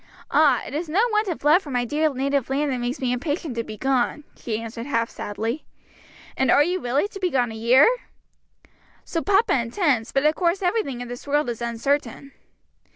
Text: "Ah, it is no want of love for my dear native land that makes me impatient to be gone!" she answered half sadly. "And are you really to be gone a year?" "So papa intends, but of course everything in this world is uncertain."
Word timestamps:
"Ah, 0.31 0.63
it 0.65 0.73
is 0.73 0.89
no 0.89 0.99
want 1.11 1.27
of 1.27 1.43
love 1.43 1.61
for 1.61 1.69
my 1.69 1.85
dear 1.85 2.11
native 2.11 2.49
land 2.49 2.71
that 2.71 2.79
makes 2.79 2.99
me 2.99 3.13
impatient 3.13 3.53
to 3.55 3.63
be 3.63 3.77
gone!" 3.77 4.23
she 4.35 4.59
answered 4.59 4.87
half 4.87 5.11
sadly. 5.11 5.63
"And 6.35 6.49
are 6.49 6.63
you 6.63 6.79
really 6.79 7.07
to 7.09 7.19
be 7.19 7.29
gone 7.29 7.51
a 7.51 7.55
year?" 7.55 7.87
"So 9.05 9.21
papa 9.21 9.53
intends, 9.61 10.11
but 10.11 10.25
of 10.25 10.33
course 10.33 10.63
everything 10.63 11.01
in 11.01 11.07
this 11.07 11.27
world 11.27 11.51
is 11.51 11.61
uncertain." 11.61 12.31